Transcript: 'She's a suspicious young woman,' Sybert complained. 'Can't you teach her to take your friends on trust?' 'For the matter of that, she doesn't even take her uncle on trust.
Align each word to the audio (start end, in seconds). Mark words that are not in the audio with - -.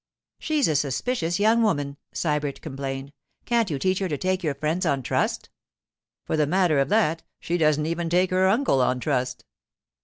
'She's 0.39 0.67
a 0.67 0.75
suspicious 0.75 1.39
young 1.39 1.61
woman,' 1.61 1.95
Sybert 2.11 2.59
complained. 2.61 3.13
'Can't 3.45 3.69
you 3.69 3.77
teach 3.77 3.99
her 3.99 4.09
to 4.09 4.17
take 4.17 4.41
your 4.43 4.55
friends 4.55 4.83
on 4.83 5.03
trust?' 5.03 5.51
'For 6.25 6.35
the 6.35 6.47
matter 6.47 6.79
of 6.79 6.89
that, 6.89 7.21
she 7.39 7.55
doesn't 7.55 7.85
even 7.85 8.09
take 8.09 8.31
her 8.31 8.47
uncle 8.49 8.81
on 8.81 8.99
trust. 8.99 9.45